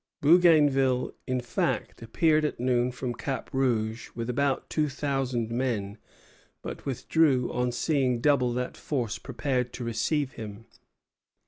Bougainville, 0.19 1.13
in 1.27 1.39
fact, 1.41 2.01
appeared 2.01 2.43
at 2.43 2.59
noon 2.59 2.91
from 2.91 3.13
Cap 3.13 3.51
Rouge 3.53 4.09
with 4.15 4.31
about 4.31 4.67
two 4.67 4.89
thousand 4.89 5.51
men; 5.51 5.99
but 6.63 6.87
withdrew 6.87 7.53
on 7.53 7.71
seeing 7.71 8.19
double 8.19 8.51
that 8.53 8.75
force 8.75 9.19
prepared 9.19 9.71
to 9.73 9.83
receive 9.83 10.31
him. 10.31 10.65